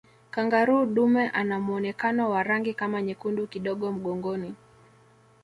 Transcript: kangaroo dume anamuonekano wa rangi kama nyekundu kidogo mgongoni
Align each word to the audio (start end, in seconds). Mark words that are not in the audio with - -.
kangaroo 0.31 0.85
dume 0.85 1.29
anamuonekano 1.29 2.29
wa 2.29 2.43
rangi 2.43 2.73
kama 2.73 3.01
nyekundu 3.01 3.47
kidogo 3.47 3.91
mgongoni 3.91 4.55